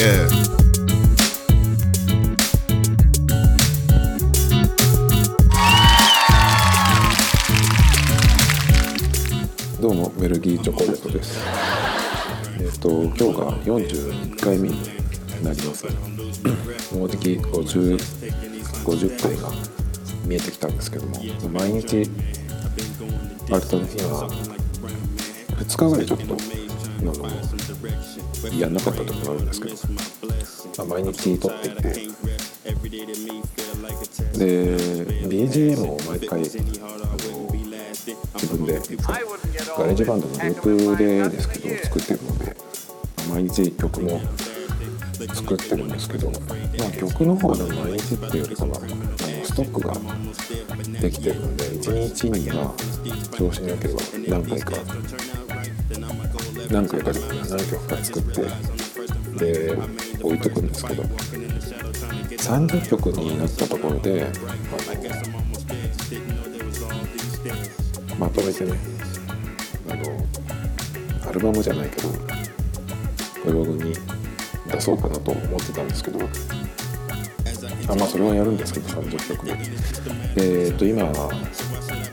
[0.00, 0.26] Yeah.
[9.78, 11.38] どうもメルギーチョコレートです。
[12.60, 14.82] えっ、と今日が41回目に
[15.44, 15.84] なります。
[16.94, 17.98] もうじき50
[18.86, 19.50] 50回が
[20.24, 22.10] 見えてきたんですけども、毎日
[23.50, 24.26] 割とね今
[25.58, 26.24] 2日ぐらいちょっと
[27.00, 27.12] あの
[28.58, 29.74] やんなかった時もあるんですけど、
[30.78, 32.10] まあ、毎日撮っていて。
[34.38, 34.76] で
[35.28, 36.58] BGM を毎回自
[38.48, 38.80] 分で
[39.76, 42.56] GarageBand のループでですけど作ってるので
[43.30, 44.20] 毎日曲も
[45.34, 48.88] 作ってるんですけど、まあ、曲の方でも毎日っていうよりかはあの
[49.44, 49.94] ストックが
[51.00, 52.74] できてるので1日には
[53.36, 54.72] 調子によければ何回か
[56.70, 58.42] 何回か何曲か作って
[59.36, 59.76] で
[60.22, 64.26] 置いとくんですけど30曲になったところであ
[68.12, 68.78] のまとめてね
[69.88, 70.02] あの
[71.28, 72.08] アルバムじゃないけど
[73.44, 73.94] ブログに
[74.70, 76.20] 出そうかなと思ってたんですけど
[77.88, 81.10] あまあそれはやるんですけど30曲でえっ、と今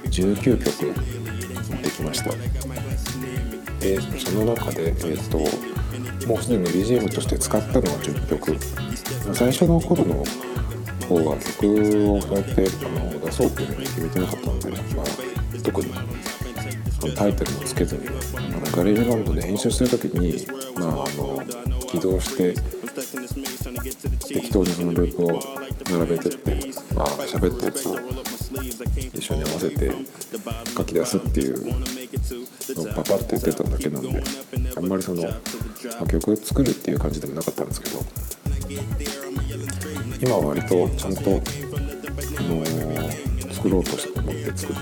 [0.05, 0.94] 19曲
[1.83, 3.56] できました。
[3.88, 5.38] でその中でえっ、と
[6.27, 8.57] もうすでに BGM として使ったのは10曲。
[9.33, 10.23] 最初の頃の
[11.07, 15.93] 方は曲をこうやってあの出そうっていうふうに決めてなかったので、まあ、特に
[17.15, 20.45] タイトルもつけずにあの GarageBand で編集する時に、
[20.80, 21.43] まあ、あの
[21.88, 22.53] 起動して
[24.27, 25.39] 適当にそのループを
[25.89, 26.55] 並べてって、
[26.93, 27.95] まあ喋ったやつを
[29.13, 29.91] 一緒に合わせて
[30.75, 31.75] 書き出すっていう
[32.95, 34.23] パパってただけなんで
[34.75, 35.30] あんまりその、ま
[36.02, 37.99] あ、曲作るっていう感じでもなかったんですけど
[40.21, 43.27] 今は割とちゃんと、あのー
[43.58, 44.75] 作ろうとして思って作っ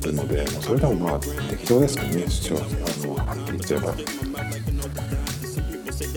[0.00, 2.60] てるのでそれでもまあ適当ですけどね主張あ
[3.06, 3.94] のはっきり言っちゃえば。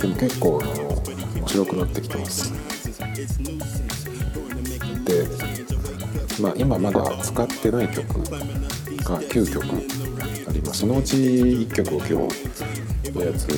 [0.01, 0.73] でも結構あの
[1.35, 2.51] 面白くなってきてます。
[5.05, 5.27] で
[6.41, 10.10] まあ今まだ使ってない曲が9曲
[10.71, 12.13] ますそのうち1曲を今日
[13.11, 13.49] のやつ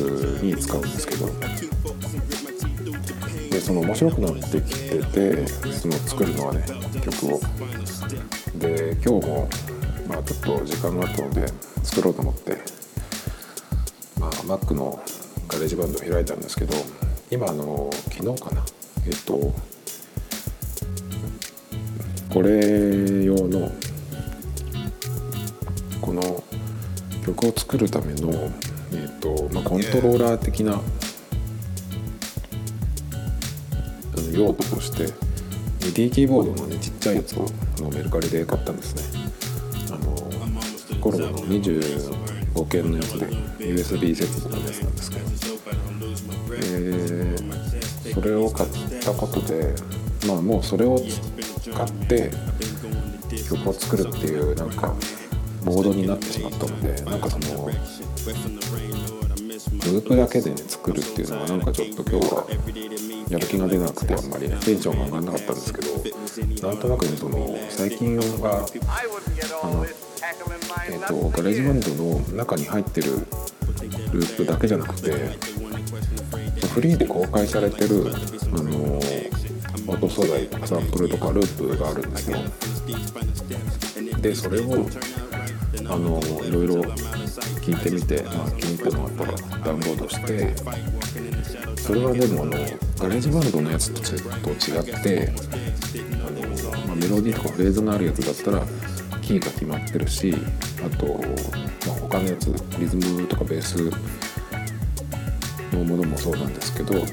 [0.41, 1.27] に使うんですけど。
[3.51, 6.65] でその面白くなってきててその作るのはね
[7.05, 7.39] 曲を。
[8.57, 9.47] で今日も
[10.07, 11.45] まあちょっと時間があったので
[11.83, 12.57] 作ろうと思って。
[14.19, 14.99] まあ Mac の
[15.47, 16.73] GarageBand を開いたんですけど
[17.29, 18.65] 今あの昨日かな。
[19.05, 19.53] えっと
[22.33, 23.71] これ用の
[27.25, 28.31] 曲を作るための、
[28.91, 30.81] えっとまあ、コントローラー的な
[34.31, 35.05] 用途として
[35.79, 37.45] MIDI キーボードのねちっちゃいやつを
[37.79, 39.21] のメルカリで買ったんですね。
[39.91, 40.15] あの
[40.99, 43.27] コロナの25件のやつで
[43.59, 45.23] USB 接続のやつなんですけど。
[46.55, 47.63] えー
[48.13, 48.69] それを買っ
[49.01, 49.73] たことで
[50.27, 50.99] まあもうそれを
[51.61, 52.29] 使って
[53.49, 54.93] 曲を作るっていうなんか
[55.63, 57.69] モードになってしまったのでなんかその
[59.93, 62.45] ループだけで作るっていうのはなんかちょっと今日は
[63.29, 68.67] やる気が出なくてあんまりテンションが上がんなかったんですけどなんとなくねその最近は
[69.63, 73.25] あのえっ、と GarageBand の中に入ってる
[74.11, 75.11] ループだけじゃなくて
[76.73, 78.11] フリーで公開されてる
[78.53, 78.99] あの
[79.87, 82.37] 音素材サンプルとかループがあるんですよ。
[84.21, 84.87] でそれを
[85.93, 86.81] あのいろいろ
[87.61, 90.55] 聞いてみて、まあ、気に入ったのがあったらダウンロードして
[91.79, 92.51] それはでもあの
[92.97, 95.31] GarageBand のやつとちょっと違って
[96.25, 98.65] あの、まあ、メロディーとかフレーズのあるやつだったら
[99.21, 100.33] キーが決まってるし
[100.83, 103.91] あと、まあ、他のやつリズムとかベース
[105.75, 107.05] のものもそうなんですけどあの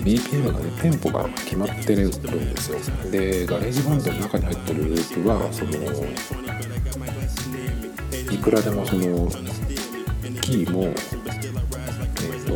[0.00, 3.10] BPM がねテンポが決まってるんですよ。
[3.10, 5.72] で GarageBand の中に入ってるループはその
[8.30, 9.28] いくらでもその
[10.40, 10.94] キーもえっ、
[12.46, 12.52] と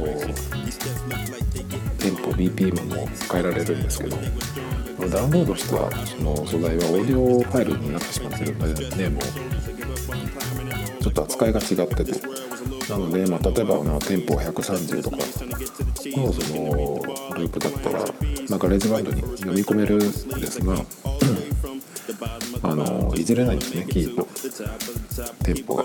[1.98, 4.16] テンポ BPM も変えられるんですけど
[5.08, 9.22] ダウンロードしたその素材はオーディオファイルになってしまってるのでねもう
[11.02, 12.42] ちょっと扱いが違ってて。
[12.88, 15.22] なので、まあ、例えば、まあ、テンポ130とかの
[16.32, 17.00] その
[17.36, 18.00] ループだったら、
[18.48, 20.74] まあ、ガレージバンドに読み込めるんですが
[22.64, 24.26] あのいじれないんですねキーと
[25.44, 25.84] テンポが。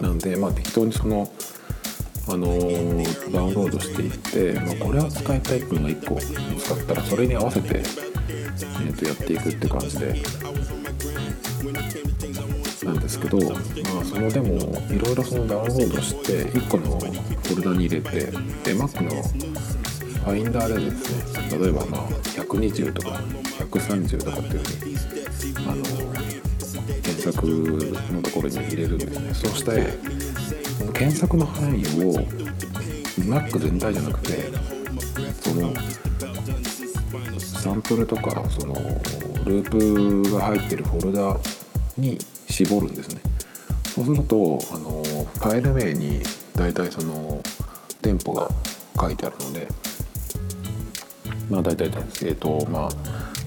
[0.00, 1.30] なんで、まあ、適当にその
[2.28, 10.22] あの、ダウンロードしていって、まあ、これは使いたいっていうのが1個見つかったらそれに合わせて、えー、とやっていくって感じで
[12.84, 14.56] なんですけど、まあ、そのでも
[14.90, 19.10] いろいろそのダウンロードして1個のフォルダに入れてで Mac の
[20.26, 21.56] ファインダーでですね。
[21.56, 22.00] 例えばまあ
[22.34, 23.10] 120とか
[23.60, 25.84] 130とかっていうふうにあの
[27.00, 27.46] 検索
[28.12, 29.34] のところに入れるんですね。
[29.34, 29.86] そして
[30.94, 32.14] 検索の範囲を
[33.20, 34.50] Mac 全体じゃなくて
[35.42, 35.72] その
[37.38, 38.74] サンプルとかその
[39.44, 41.38] ループが入ってるフォルダ
[41.96, 42.18] に
[42.48, 43.20] 絞るんですね。
[43.94, 46.20] そうするとあのファイル名に
[46.56, 47.40] 大体その
[48.02, 48.50] 店舗が
[49.00, 49.68] 書いてあるので
[51.50, 52.88] まあ大体ですえっ、ー、とまあ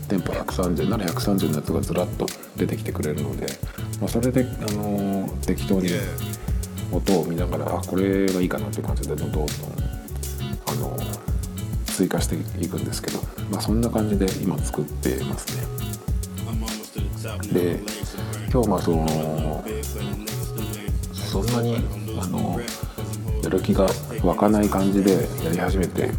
[0.08, 2.26] 店舗130なら130のやつがずらっと
[2.58, 3.48] 出てきてくれるので、
[4.00, 5.90] まあ、それであの適当に
[6.92, 9.44] 音を見ながらあこれがいいかなっていう感じでどんどん
[10.66, 10.98] あの
[11.86, 13.20] 追加していくんですけど、
[13.52, 15.80] まあ、そんな感じで今作ってますね。
[17.54, 17.80] で
[18.52, 19.64] 今日まあその
[21.14, 21.76] そんなに
[22.20, 22.60] あの
[23.44, 23.88] やる気が
[24.24, 26.10] 湧かない感じでやり始めて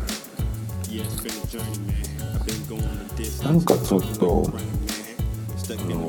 [3.42, 4.52] なんかちょっとあ
[5.84, 6.08] の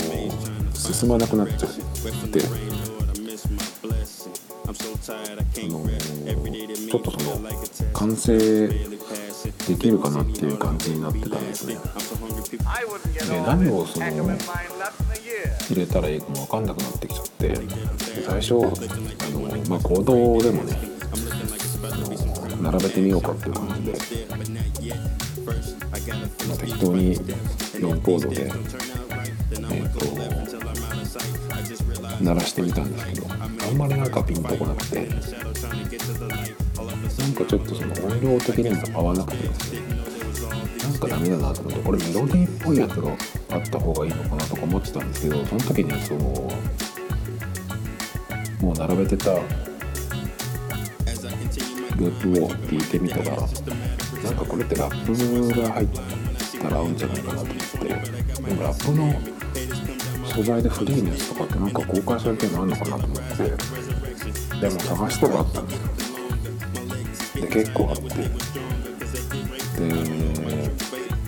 [0.75, 2.41] 進まなくなっちゃって
[4.67, 4.77] あの
[5.47, 7.49] ちょっとその
[7.93, 11.77] 完成できるかなっていう感じになってたんですね。
[13.27, 17.55] で何をその入れたらいいかも分かんなくなってきちゃって
[18.27, 18.59] 最初あ
[19.31, 20.90] の、まあ、コードでもね
[22.61, 23.97] 並べてみようかっていう感じで、
[26.47, 29.99] まあ、適当に4コードで、えーと、
[32.23, 35.19] 鳴らしてみたんですけどあんまりなんかピンとこなくてなん
[37.33, 39.81] かちょっとその音量的にも合わなくてですね
[40.83, 43.17] なんかダメだなと思ってこれメロディーっぽいやつが
[43.51, 46.19] あった方がいいのかなとか思ってたんですけどその時にその
[48.61, 49.39] もう並べてた
[52.01, 55.87] ループを聞いてみたらなんかこれってラップが入っ
[56.59, 59.13] たら合うんじゃないかなと思ってでもラップの
[60.31, 63.43] 素材でフリーのやつとかってなんか公開されてるのあるのかなと思って
[64.61, 68.15] でも探したらあったんですよで結構あってで、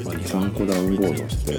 [0.04, 1.54] まあ、23個ダウンロードして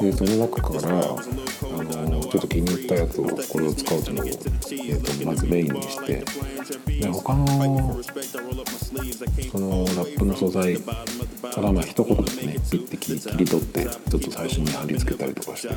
[0.00, 6.24] でその中からあのちょっと気に入ったやつをこれを使うというのを、えーとまずメインにして
[7.00, 7.54] 他のそ
[9.58, 11.04] のラップの素材か
[11.60, 15.74] らまあ一言でねピッて切り取ってちょっと最初に貼り付けたりとかして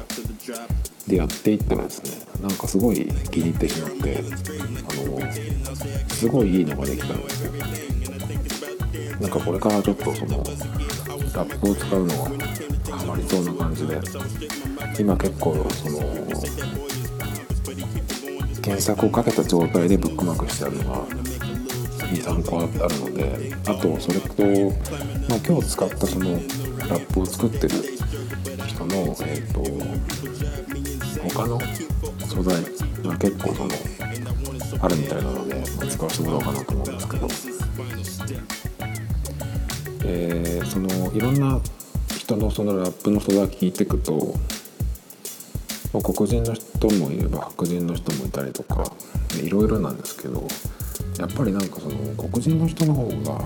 [1.08, 4.30] でやっていったらですねなんかすごい気に入ってしまってあの
[6.10, 7.52] すごいいいのができたんですよ。
[9.20, 10.44] なんかこれからちょっとそのラ
[11.46, 12.30] ップを使うのは
[12.90, 14.02] ハマりそうな感じで
[15.00, 16.00] 今結構その
[18.62, 21.06] 検索をかけた状態でブックマークしてあるのが
[22.12, 24.44] 23個あるのであとそれと、
[25.30, 27.70] まあ、今日使ったそのラップを作ってる
[28.68, 29.64] 人の、えーと、
[31.36, 31.60] 他の
[32.28, 32.62] 素材
[33.04, 33.70] が結構その
[34.84, 37.28] あるみたいなので、まあ、使わせてもらおうかなと思うんですけど、
[40.06, 41.60] えー、そのいろんな
[42.18, 44.36] 人のそのラップの素材聞いていくと
[46.00, 48.84] 黒人の人もいれば白人の人もいたりとか
[49.44, 50.48] いろいろなんですけど
[51.20, 53.42] やっぱりなんかその黒人の人の方が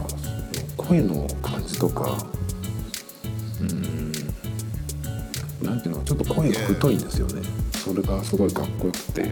[0.77, 2.17] 声の感じとか
[3.61, 4.11] うん
[5.63, 7.41] 何ていうのちょっと声が太いんですよね。
[7.73, 9.31] それがすごいかっこよくて、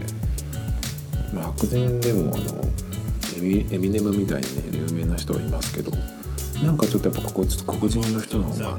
[1.32, 2.64] まあ、白人でもあの
[3.36, 5.90] エミエミネムみたいにね有名な人はいますけど
[6.62, 7.62] なんかちょっとやっぱ黒人
[8.12, 8.76] の人の方が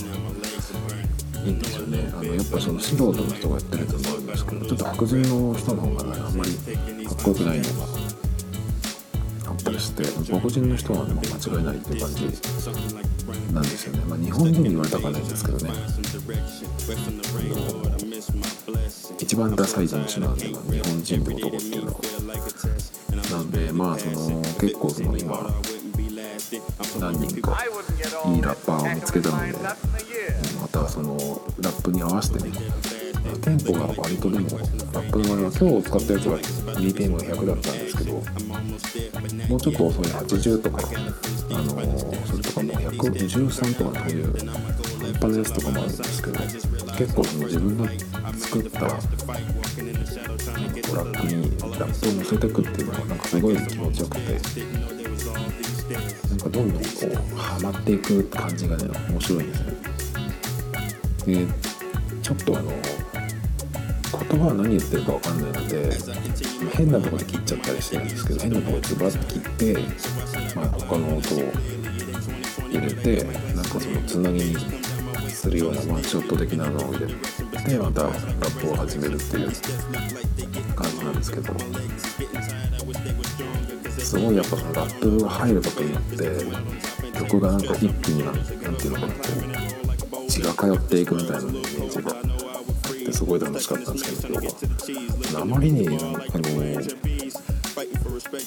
[1.45, 2.09] いいんですよね。
[2.13, 6.51] あのやっぱその素人の人がやってると思うんですけどちょっと白人の人の方がねあんまり
[7.05, 7.85] かっこよくないのが
[9.47, 12.23] あったりして黒人の人はでも間違いないっていう感じ
[13.53, 13.85] なんです。
[13.85, 15.71] よね、まあ、日本人に言われたくはないんですけどね
[19.19, 21.99] 一番ダサい人種なんで、まあ、日本人の男っていうのは
[23.31, 25.49] なんでまあその結構その今
[26.99, 27.57] 何人か
[28.27, 29.53] いいラッパーを見つけたので
[30.61, 31.17] またその
[31.59, 32.51] ラップに合わせてね
[33.41, 34.49] テンポが割とでも
[34.93, 36.39] ラップの今日使ったやつは
[36.79, 38.21] BPM が100だったんですけども
[39.57, 40.79] うちょっと遅い80とか
[41.51, 41.69] あの
[42.25, 46.39] それとかも113とかそういう半端なやつとかもあるんですけど
[46.97, 47.85] 結構その自分の
[48.37, 48.95] 作ったトラ
[51.05, 54.39] ックにラップを乗せてくっていうのがなんかすごい気持ちよくて
[56.29, 56.89] なんかどんどんこ
[57.33, 59.63] うハマっていく感じがね面白いんです
[61.27, 61.47] ねで
[62.21, 62.71] ちょっとあの
[64.35, 65.89] 言葉は何言ってるか分かんないので
[66.73, 71.51] 変なとこで切っちゃったりしてるんですけど変なとこでズバッと切って、まあ、他の音を
[72.69, 73.23] 入れて
[73.55, 74.55] なんかそのつなぎに
[75.29, 79.51] するようなワンショット的なのを入れてまたラップを始めるっていう
[80.75, 81.53] 感じなんですけど
[83.99, 86.01] すごいやっぱそのラップが入ることによっ
[87.13, 92.44] て曲がなんか一気になんていうのかなこう血が通っていくみたいなイメージが
[93.25, 94.47] ごい楽しかったんですけど今日
[95.35, 95.97] はあまりにあの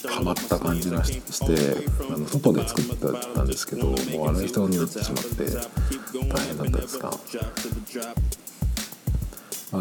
[0.08, 1.46] ハマった感じがして
[2.12, 2.84] あの外で作っ
[3.34, 3.96] たんですけどもう
[4.28, 5.44] 荒い人になってしまって
[6.28, 7.16] 大変だったですが、ま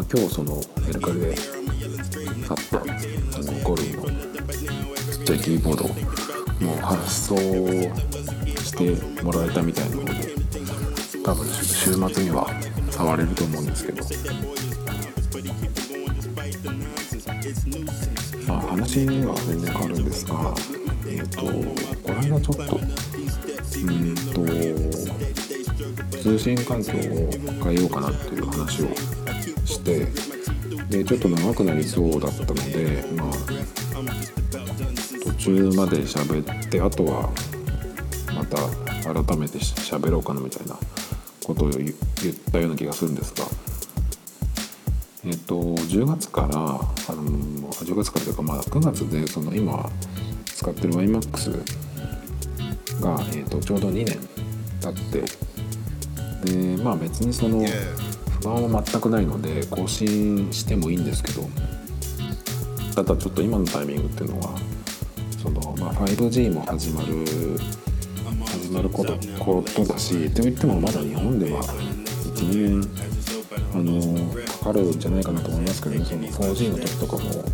[0.02, 1.34] 今日そのメルカリで
[2.46, 2.80] 買ったあ
[3.42, 4.10] のゴルフのち
[5.20, 5.84] っちゃいキーボード
[6.64, 10.34] もう発送してもらえたみたいなので
[11.24, 12.48] 多分週末には
[12.90, 14.04] 触れると思うんですけど。
[18.46, 20.54] まあ、話は全然変わるんですが、
[21.06, 21.42] えっ、ー、と
[22.02, 22.80] この間ちょっと
[23.78, 24.14] うん
[26.10, 26.94] と通信環境を
[27.62, 28.86] 変えようかなっていう話を
[29.66, 30.06] して
[30.88, 33.32] でちょっと長くなりそうだったのでまあ
[35.24, 37.30] 途中まで喋ってあとは
[38.34, 38.56] また
[39.24, 40.76] 改めて喋ろうかなみたいな
[41.44, 41.92] ことを言っ
[42.50, 43.44] たような気がするんですが
[45.24, 46.80] えっと、10月からあの
[47.72, 49.90] 10月からというか、まあ、9月でその今
[50.46, 51.52] 使ってる YMAX
[53.02, 54.16] が、えっと、ちょうど2年
[54.80, 55.22] 経っ
[56.44, 57.66] てでまあ別にその
[58.42, 61.48] 不安は全くないので更新してもいいんですけど
[62.94, 64.56] ただちょっと今のタイミングっていうのは
[65.42, 67.24] その、まあ、5G も始まる
[68.46, 71.62] 始まることことだしといってもまだ日本では
[72.34, 72.88] 12年
[73.74, 74.34] あの
[74.72, 77.44] かるんじゃないかなと思いますけど、ね、その 4G の時とかも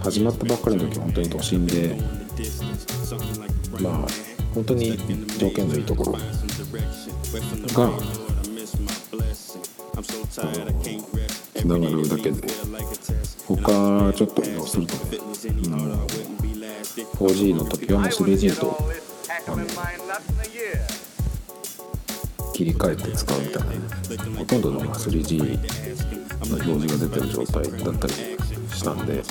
[0.00, 1.96] 始まったばっかりの時本当に都心で
[3.80, 4.06] まあ
[4.54, 4.96] 本当に
[5.38, 6.18] 条件のいいところが
[11.54, 12.40] つながるだけで
[13.46, 16.04] 他ちょっと移動するとね、うん、
[17.18, 18.78] 4G の時はもう 3G と
[19.48, 19.66] あの
[22.60, 23.68] 切り替えて使うみたいな。
[24.36, 29.22] ほとんどの 3G の表示が出てる状態だったりしたんで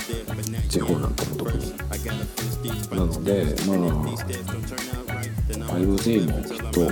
[0.68, 1.78] 地方なんかも特に。
[1.78, 3.78] なのでまあ
[5.78, 6.92] 5G もきっと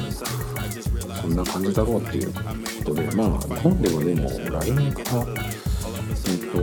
[1.22, 2.41] そんな感じだろうっていうこ
[2.86, 5.25] とでまあ日本ではでも来年から
[6.27, 6.58] えっと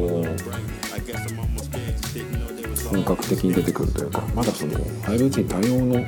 [2.91, 6.07] 本格的に出てくるというかまだその 5G 対応の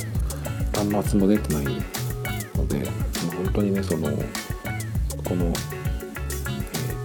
[0.73, 1.96] 端末も出てないので
[3.57, 4.09] 当にねその
[5.25, 5.47] この、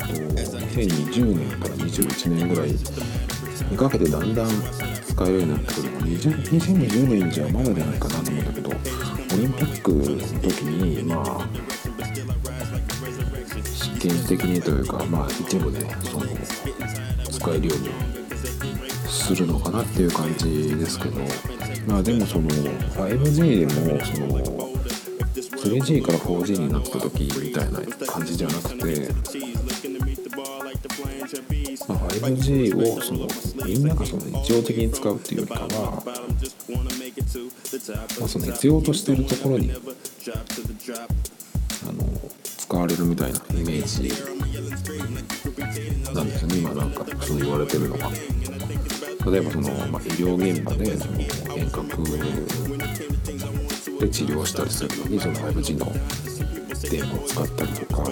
[0.01, 4.49] えーと、2020年から21年ぐらいにかけてだんだん
[5.07, 8.73] 使えるようになってくる2020年じゃまだじゃないかなと思うんだけどオ
[9.37, 10.03] リンピックの
[10.41, 11.47] 時にまあ
[13.73, 16.25] 試験的にというかまあ一部ねその
[17.31, 17.89] 使えるように
[19.09, 21.21] するのかなっていう感じですけど
[21.87, 24.70] まあでもその 5G でもその
[25.71, 29.07] 3G から 4G になった時みたいな感じじゃなくて、
[31.87, 33.25] まあ、5G をその
[33.65, 36.03] みんながその日常的に使うっていうよりかは、
[38.19, 39.75] まあ、その必要としてるところにあ
[41.93, 42.03] の
[42.43, 44.11] 使われるみたいなイメージ
[46.13, 48.09] なんですよね今なんかそう言われてるのが。
[49.23, 51.19] 例えばその、まあ、医療現場でその
[51.55, 52.01] 遠隔
[54.01, 55.85] で治療したりするのにその 5G の
[56.89, 58.03] 電話を使ったりとか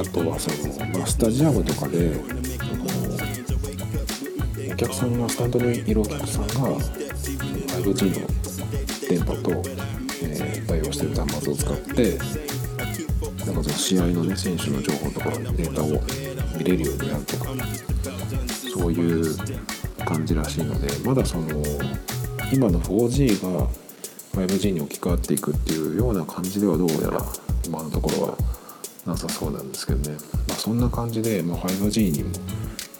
[0.00, 2.16] あとはその、まあ、スタジアムとかで
[4.72, 6.54] お客さんがスタンドにいるお客さんが
[7.82, 8.26] 5G の
[9.06, 9.50] 電波と、
[10.24, 12.18] えー、対応してる端末を使って
[13.44, 16.00] なんかその試合のね選手の情報とかデータを
[16.56, 17.50] 見れるようになるとか
[18.72, 19.36] そういう
[20.06, 21.48] 感じらしいのでまだその
[22.50, 23.68] 今の 4G が
[24.32, 27.24] 5G に置き換わっていくっていうような感じではどうやら
[27.66, 28.38] 今のところは
[29.06, 30.16] なさそうなんですけどね、
[30.48, 32.30] まあ、そんな感じで、まあ、5G にも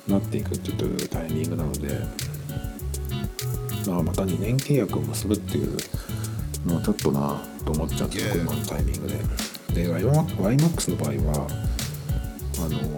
[0.09, 2.01] なっていくっていうタイミングなので、
[3.87, 5.77] まあ、また2年契約を結ぶっていう
[6.67, 9.15] のはちょっとなと思っちゃうんですよ今のタイミングで。
[9.75, 11.47] で YMAX の場合は
[12.59, 12.97] あの、ま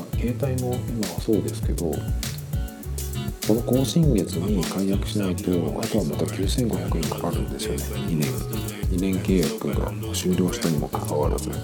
[0.00, 1.92] あ、携帯も今はそうですけど
[3.46, 7.78] この更新月に解約しないとあとはまた9500円かかるんですよね。
[8.08, 8.30] 2年
[8.88, 11.50] 2年契約が終了したにもかかわらず。
[11.50, 11.56] で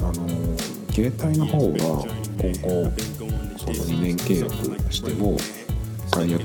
[0.00, 0.58] あの
[0.92, 1.78] 携帯の方が
[2.38, 2.92] 今後
[3.56, 5.38] その2年契約しても
[6.10, 6.44] 解約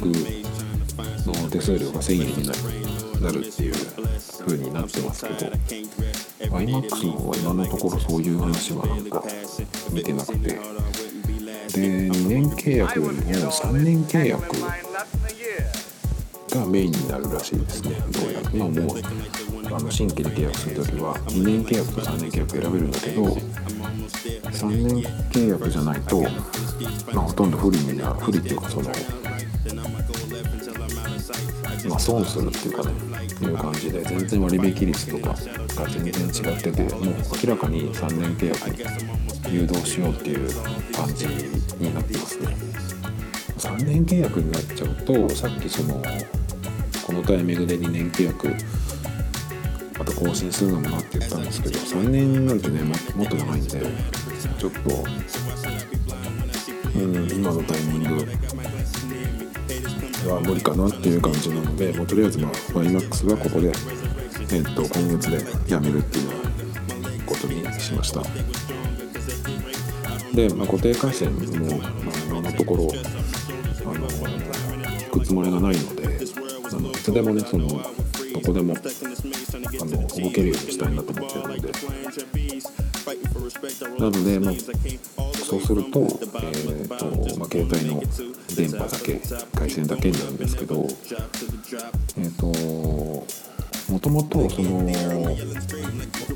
[1.26, 3.74] の手数料が1000円になるっていう
[4.46, 5.52] 風になってますけど
[6.56, 9.24] iMAX の方は今のところそういう話はなんか
[9.92, 10.58] 見てなくて
[11.76, 14.56] で2年契約よりも3年契約
[16.50, 17.96] がメインになるらしいですね。
[18.12, 26.22] どうやら今もうあの新規で契約する時は2年契約と3年契約選べるんだけど3年契約じゃないと、
[27.14, 28.90] まあ、ほとんど不利にな不利っていうかその
[31.90, 38.78] まあ損するっていうかねいう感じで全然割引率とかが全然違っててもう明らかに3年契約に
[39.56, 40.50] 誘導しようっていう
[40.92, 42.48] 感じになってますね
[43.58, 46.04] 3年契約になっちゃうとさっきその
[47.08, 48.50] このタイミングで2年契約
[49.98, 53.70] また更新するのもなって言ったんですけど3年なんてねもっと長いんで
[54.60, 54.80] ちょっと、
[57.00, 58.26] うん、今のタイミング
[60.30, 63.72] は無理かなっていう感じなのでもうとりあえずまあ YMAX はここで、
[64.52, 66.30] えっと今月でやめるっていう
[67.26, 68.75] ことにしました。
[70.36, 71.92] で、まあ、固定回線も、まあ、
[72.28, 72.92] 今のところ
[73.86, 74.08] あの
[75.02, 77.80] 引くつもりがないのであのいつでもねそのど
[78.46, 81.72] こでもあの動けるようにしたいなと思ってるので。
[84.00, 84.54] なので、まあ、
[85.36, 88.02] そうすると,、えーとまあ、携帯の
[88.56, 89.22] 電波だけ
[89.54, 90.88] 回線だけになるんですけど
[92.18, 92.48] えっ、ー、と
[93.92, 94.90] もともとその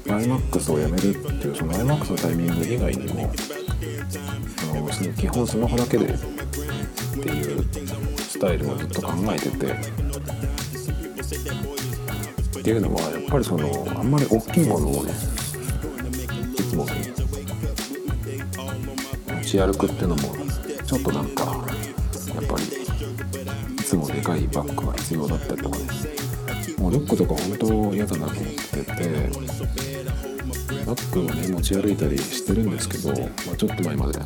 [0.06, 3.32] iMAX をやめるっていうその iMAX のタイミング以外にも
[5.00, 7.64] あのその基本スマホだけでっていう
[8.18, 10.10] スタイルをずっと考えてて。
[12.60, 15.12] っていうのはやっぱりそのあんまり大きいものをね
[16.58, 16.86] いつも
[19.28, 20.22] 持ち歩くっていうのも
[20.86, 22.64] ちょっとなんかやっぱり
[23.76, 25.86] いつもでかいバッグが必要だったりとかね。
[26.80, 28.90] もうリュックとか本当嫌だなと思ってて
[30.86, 34.20] バッグをね持ち歩いたりしてるんですけど、まあ、ちょっと前まで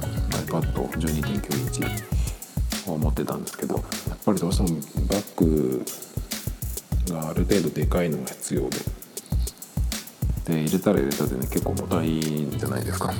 [0.61, 1.81] iPad12.9 インチ
[2.89, 3.83] を持ってたんですけどやっ
[4.25, 5.85] ぱりどうしてもバッグ
[7.09, 8.77] がある程度でかいのが必要で
[10.45, 13.13] で入れたら入れたでね結構重たいんじゃないですか。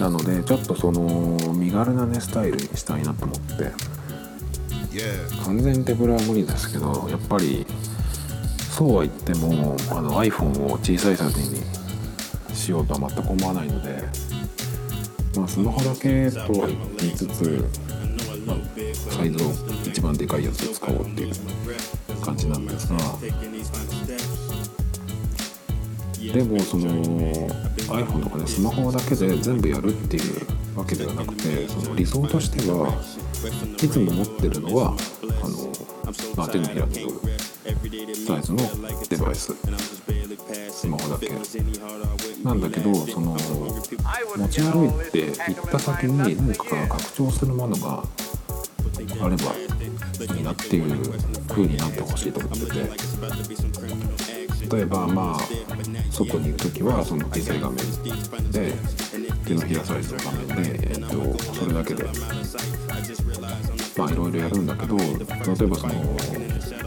[0.00, 3.70] なのでちょっとその身軽なねスタイルにしたいなと思って
[5.44, 7.66] 完全手ぶらは無理ですけどやっぱり
[8.70, 11.60] そうは言ってもあの iPhone を小さいサイズに
[12.54, 14.02] しようとは全く思わないので、
[15.40, 17.66] まあ、スマホだけとは言いつつ、
[18.46, 18.56] まあ、
[19.10, 19.50] サイズを
[19.86, 21.34] 一番でかいやつを使おうっていう
[22.20, 22.98] 感じなんですが
[26.34, 26.86] でもその
[27.88, 32.92] iPhone とかねスマホだけで全部やるっていうわけではなくてその理想としては
[33.82, 34.94] いつも持ってるのは
[35.42, 35.72] あの、
[36.36, 37.29] まあ、手のひらに乗る
[37.62, 37.68] サ
[38.38, 38.58] イズの
[39.08, 39.52] デバイス
[40.70, 41.28] スマホだけ
[42.42, 43.38] なんだけどその持
[44.48, 45.32] ち歩いて行
[45.68, 48.02] った先に何か拡張するものが
[49.22, 49.52] あれば
[50.34, 50.84] いいなっていう
[51.48, 52.72] 風になってほしいと思ってて
[54.76, 55.40] 例えばまあ
[56.10, 57.76] 外にいる時はその小さい画面
[58.52, 58.72] で
[59.46, 61.08] 手のひらサイズの画面で、えっと、
[61.54, 62.04] それだけで
[63.96, 65.16] まあいろいろやるんだけど例え
[65.66, 65.94] ばその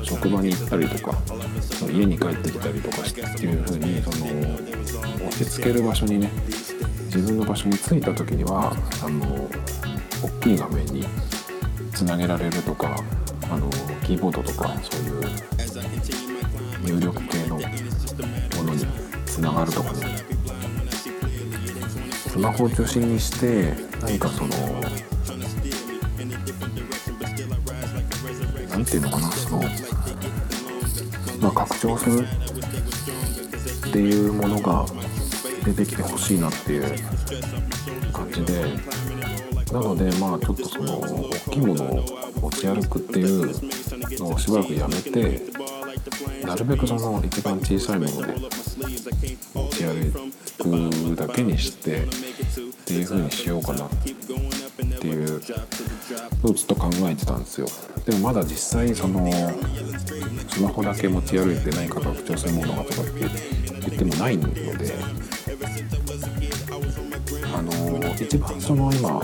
[0.03, 1.17] 職場に行ったりとか
[1.91, 6.31] 家に帰ってきたりとかっていう風にその落ち着ける場所にね
[7.05, 9.49] 自分の場所に着いた時にはあの
[10.23, 11.05] 大きい画面に
[11.93, 12.95] つなげられるとか
[13.49, 13.69] あの
[14.03, 15.21] キーボードとかそういう
[16.83, 18.85] 入力系のものに
[19.25, 20.33] つながるとかね。
[22.33, 24.49] スマホを中心にして何かその
[28.83, 29.63] 何ていうのかなその
[31.39, 32.27] まあ拡張する
[33.87, 34.85] っていうものが
[35.63, 36.83] 出てきてほしいなっていう
[38.11, 38.61] 感じで
[39.71, 42.05] なのでまあちょっとその大きいものを
[42.41, 45.41] 持ち歩くっていうのをしばらくやめて
[46.45, 48.33] なるべくその一番小さいもので
[49.53, 52.07] 持ち歩くだけにしてっ
[52.85, 54.22] ていう風にしようかなって
[55.03, 55.41] ていう
[56.41, 57.67] のをずっと考えてたんですよ。
[58.05, 59.29] でもまだ実際その
[60.47, 64.69] スマホだけ持ち歩いて何か拡張するものがとかって言ってもないので
[67.53, 67.71] あの
[68.15, 69.19] 一番その今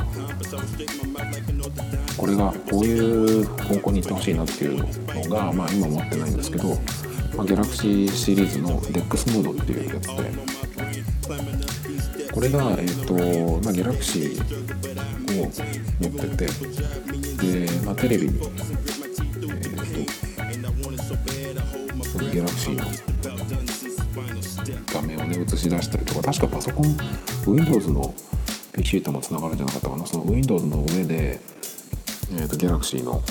[2.18, 6.68] これがこういう方向に行ってほしいなっていうのが、まあ、今持ってないんですけど、
[7.38, 10.60] まあ、ギャラクシーシリーズの DEX モードっていうやつで
[12.32, 13.14] これが、えーと
[13.64, 14.40] まあ、ギャラクシ
[15.50, 18.46] 持っててで、まあ、テレビに、えー
[22.04, 22.84] と、そのギャラクシーの
[24.94, 26.98] 画面をね映し出したりとか確かパソコン
[27.48, 28.14] Windows の
[28.74, 30.06] PC ともつながるんじゃなかったかな。
[30.06, 31.40] その Windows の上で
[32.32, 33.24] えーと、ギャラクシーの、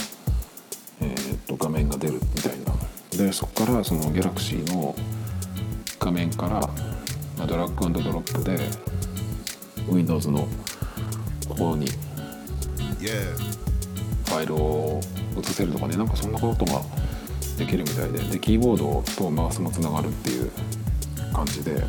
[1.00, 2.74] えーと、画面が出るみたいな
[3.16, 4.94] でそこからそのギャラクシーの
[6.00, 6.60] 画面から、
[7.38, 8.58] まあ、ドラッグドロップで
[9.88, 10.48] Windows の
[11.48, 11.86] 方に
[13.06, 15.00] ファイルを
[15.38, 16.82] 移せるとかねなんかそんなことが
[17.56, 18.18] できるみたいで。
[18.18, 20.50] でキーボードとマウスもつながるっていう
[21.32, 21.74] 感じで。
[21.74, 21.82] で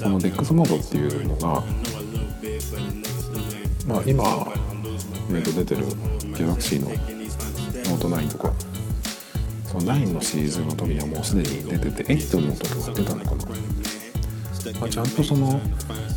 [0.00, 1.62] この DEX モードっていうのが
[3.86, 4.24] まあ、今、
[5.30, 8.52] えー、と出てるギャラクシーのノート9とか。
[9.66, 13.44] その9のシーズンの時にはもうすでに出てて8の時が出たのかな、
[14.80, 15.60] まあ、ちゃんとその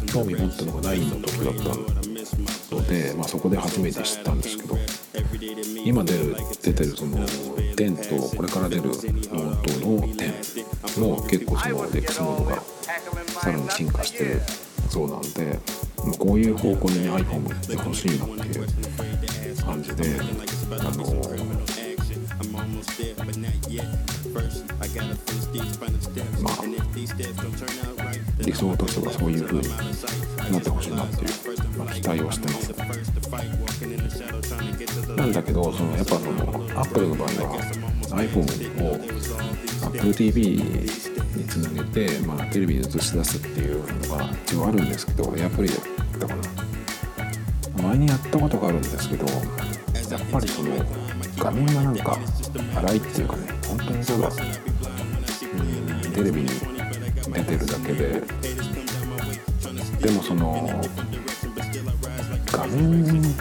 [0.05, 1.55] 興味持ったのが9の時だっ
[1.93, 1.98] た
[2.75, 4.77] ので、まあ、そこで初めて知ったんですけど
[5.83, 14.39] 今出る出てるその10とこれから出るノートの10も結構その X モードがさらに進化して
[14.89, 15.59] そうなんで
[16.17, 20.03] こういう方向に、ね、iPhone もってほしいなっていう感じで
[20.71, 21.03] あの
[26.41, 26.53] まあ
[28.45, 32.73] 理想としてはそういう風になってほしいなっていう、期待をしてます。
[35.15, 37.59] なんだけどそのやっぱその Apple の場合は
[38.11, 38.95] iPhone を
[39.87, 40.57] Apple TV
[41.35, 45.69] につなげて、まあ、テレビに映し出すっていうのが一応あるんですけどエアプリ
[46.19, 50.85] だかな前にやったことがあるんですけどやっぱりその
[51.37, 52.17] 画面がなんか
[52.75, 54.27] 荒いっていうかね本当にただ。
[54.27, 54.31] う
[55.57, 56.49] んテレビに
[57.31, 58.23] 出てるだけで。
[60.01, 60.81] でもその
[62.51, 63.35] 画面に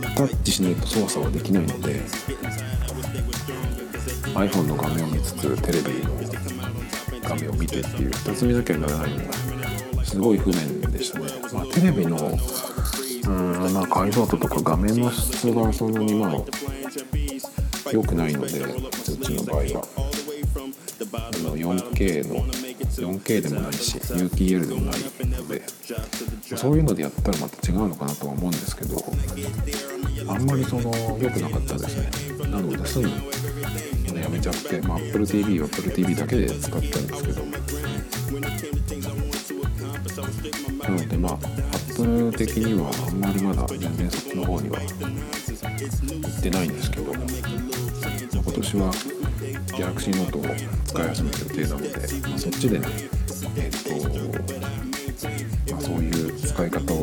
[0.00, 2.00] タッチしないと操作はできないので
[4.34, 6.10] iPhone の画面を見つつテレビの
[7.22, 9.26] 画面を見てっていう2つ見なきゃならないの
[9.96, 12.16] がすごい不便でしたね、まあ、テレビの
[13.26, 20.04] うんまあ解像度とか画面の質がそんなにまあ良くないのでうちの場合は。
[21.12, 25.62] あの 4K の 4K でもないし UTL でもないので
[26.56, 28.96] そういうのでやったらまた違うのかなとは思うんですけど
[30.28, 32.10] あんまりその良くなかったですね。
[32.48, 37.44] なのですぐやめちゃって、まあ、Apple TV は Apple TV だけで使ったんですけど。
[40.84, 41.38] なのでまあ
[41.92, 44.86] Apple 的にはあんまりまだ全然そっちの方には行
[46.28, 47.22] ってないんですけど今
[48.52, 48.92] 年は
[49.68, 50.42] Galaxy Note を
[50.84, 52.86] 使い始めてる予定なので、まあ、そっちでね
[56.54, 56.93] と、ま